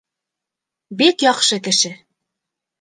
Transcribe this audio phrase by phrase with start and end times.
[1.03, 1.95] Бик яҡшы кеше.